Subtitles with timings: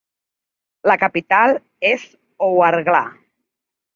[0.91, 1.53] La capital
[1.91, 2.07] és
[2.47, 3.03] Ouargla.